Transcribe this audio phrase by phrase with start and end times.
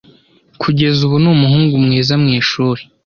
[0.61, 2.81] Kugeza ubu ni umuhungu mwiza mu ishuri.